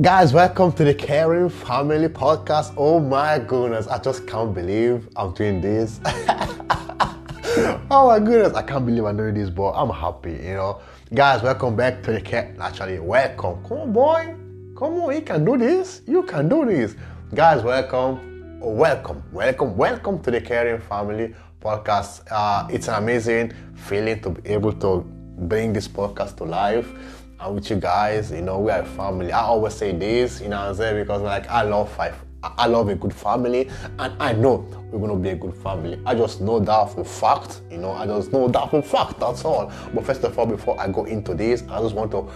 [0.00, 2.72] Guys, welcome to the Caring Family Podcast.
[2.78, 6.00] Oh my goodness, I just can't believe I'm doing this.
[7.90, 10.80] oh my goodness, I can't believe I'm doing this, but I'm happy, you know.
[11.12, 12.56] Guys, welcome back to the Care.
[12.58, 13.62] Actually, welcome.
[13.64, 14.34] Come on, boy.
[14.74, 16.00] Come on, you can do this.
[16.06, 16.96] You can do this.
[17.34, 18.60] Guys, welcome.
[18.60, 22.22] Welcome, welcome, welcome to the Caring Family Podcast.
[22.30, 25.04] Uh, it's an amazing feeling to be able to
[25.36, 26.88] bring this podcast to life
[27.42, 28.30] and with you guys.
[28.30, 29.32] You know, we are a family.
[29.32, 31.02] I always say this, you know what I'm saying?
[31.02, 32.14] Because like I love five.
[32.44, 36.00] I love a good family and I know we're gonna be a good family.
[36.04, 39.44] I just know that for fact, you know, I just know that for fact, that's
[39.44, 39.70] all.
[39.94, 42.28] But first of all, before I go into this, I just want to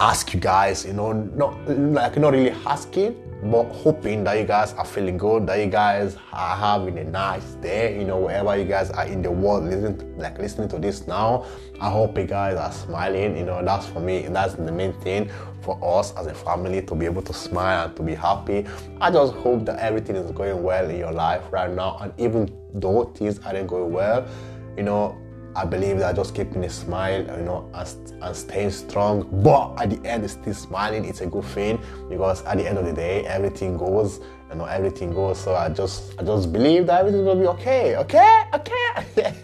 [0.00, 4.72] ask you guys, you know, not like not really asking, but hoping that you guys
[4.74, 8.64] are feeling good, that you guys are having a nice day, you know, wherever you
[8.64, 11.44] guys are in the world listening like listening to this now.
[11.80, 15.28] I hope you guys are smiling, you know, that's for me, that's the main thing
[15.60, 18.64] for us as a family to be able to smile and to be happy.
[19.00, 22.56] I just hope that everything is going well in your life right now, and even
[22.74, 24.28] though things aren't going well,
[24.76, 25.18] you know,
[25.54, 29.90] I believe that just keeping a smile, you know, and, and staying strong, but at
[29.90, 31.78] the end, still smiling, it's a good thing
[32.08, 35.38] because at the end of the day, everything goes, you know, everything goes.
[35.38, 39.34] So I just, I just believe that everything's gonna be okay, okay, okay.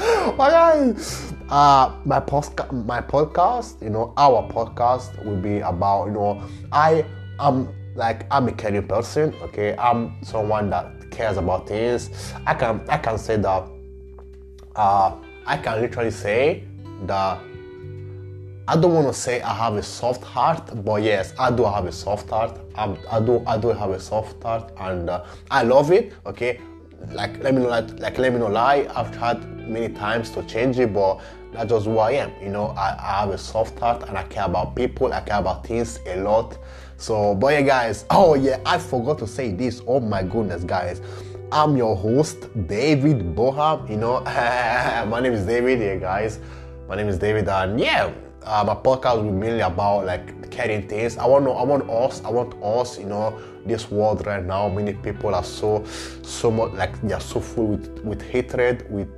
[0.36, 6.12] My guys, uh, my podcast, my podcast, you know, our podcast will be about, you
[6.12, 6.42] know,
[6.72, 7.04] I
[7.38, 9.76] am like I'm a caring person, okay.
[9.76, 12.32] I'm someone that cares about things.
[12.46, 13.68] I can, I can say that
[14.76, 15.14] uh,
[15.46, 16.64] I can literally say
[17.06, 17.40] that
[18.68, 21.86] I don't want to say I have a soft heart, but yes, I do have
[21.86, 22.56] a soft heart.
[22.76, 26.12] I'm, i do I do have a soft heart, and uh, I love it.
[26.24, 26.60] Okay,
[27.10, 28.86] like let me not like, let me know lie.
[28.94, 31.20] I've tried many times to change it, but
[31.52, 32.30] that's just who I am.
[32.40, 35.12] You know, I, I have a soft heart, and I care about people.
[35.12, 36.56] I care about things a lot.
[36.96, 38.04] So, but yeah, guys.
[38.10, 39.82] Oh yeah, I forgot to say this.
[39.84, 41.00] Oh my goodness, guys.
[41.52, 43.90] I'm your host, David Boham.
[43.90, 44.20] You know,
[45.08, 46.38] my name is David, yeah, guys.
[46.88, 48.12] My name is David, and yeah,
[48.44, 51.18] uh, my podcast will be mainly about like caring things.
[51.18, 53.00] I want, I want us, I want us.
[53.00, 55.84] You know, this world right now, many people are so,
[56.22, 59.08] so much like they are so full with with hatred, with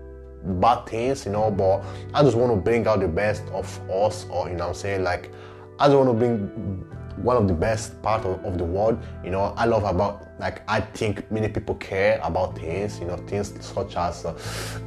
[0.59, 1.27] bad things.
[1.27, 4.57] You know, but I just want to bring out the best of us, or you
[4.57, 5.31] know, I'm saying like,
[5.79, 8.99] I just want to bring one of the best part of, of the world.
[9.25, 12.99] You know, I love about like I think many people care about things.
[12.99, 14.39] You know, things such as uh,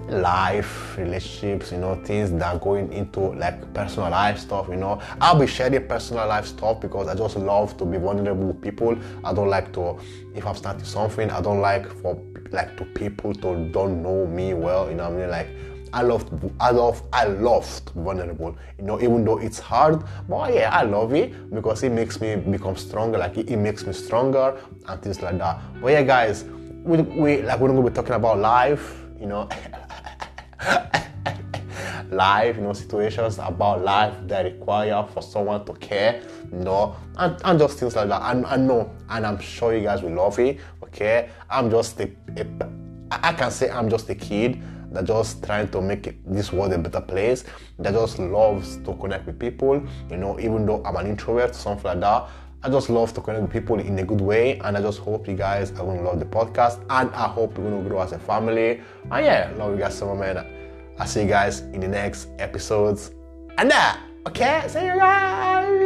[0.09, 1.71] life, relationships.
[1.71, 4.67] You know, things that going into like personal life stuff.
[4.69, 8.47] You know, I'll be sharing personal life stuff because I just love to be vulnerable
[8.47, 8.97] with people.
[9.23, 9.99] I don't like to
[10.33, 11.29] if I'm starting something.
[11.29, 12.21] I don't like for
[12.51, 14.89] like to people to don't know me well.
[14.89, 15.47] You know, I mean like
[15.93, 16.25] I love,
[16.59, 18.57] I love, I loved vulnerable.
[18.77, 22.35] You know, even though it's hard, but yeah, I love it because it makes me
[22.35, 23.17] become stronger.
[23.17, 24.57] Like it, makes me stronger
[24.87, 25.59] and things like that.
[25.81, 26.43] But yeah, guys,
[26.83, 29.01] we, we like we're gonna be talking about life.
[29.19, 29.49] You know,
[32.11, 32.57] life.
[32.57, 36.21] You know, situations about life that require for someone to care.
[36.51, 38.21] You know, and, and just things like that.
[38.35, 40.59] And I know, and I'm sure you guys will love it.
[40.83, 42.45] Okay, I'm just a, a
[43.11, 44.61] I can say I'm just a kid
[44.95, 47.43] that just trying to make this world a better place,
[47.79, 49.81] that just loves to connect with people.
[50.09, 52.27] You know, even though I'm an introvert, something like that.
[52.63, 55.27] I just love to connect with people in a good way, and I just hope
[55.27, 58.17] you guys are gonna love the podcast, and I hope we're gonna grow as a
[58.17, 58.81] family.
[59.11, 60.47] And yeah, love you guys so much, man.
[60.97, 63.11] I'll see you guys in the next episodes.
[63.59, 64.63] And that, okay?
[64.67, 65.84] See you guys.